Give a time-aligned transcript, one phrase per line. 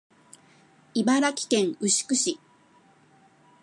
[0.95, 2.39] 茨城県牛久市